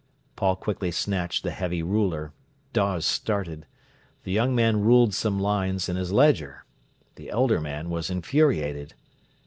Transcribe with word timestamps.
Paul 0.35 0.55
quickly 0.55 0.89
snatched 0.89 1.43
the 1.43 1.51
heavy 1.51 1.83
ruler. 1.83 2.33
Dawes 2.73 3.05
started. 3.05 3.67
The 4.23 4.31
young 4.31 4.55
man 4.55 4.81
ruled 4.81 5.13
some 5.13 5.39
lines 5.39 5.87
in 5.89 5.95
his 5.95 6.11
ledger. 6.11 6.65
The 7.17 7.29
elder 7.29 7.61
man 7.61 7.91
was 7.91 8.09
infuriated. 8.09 8.95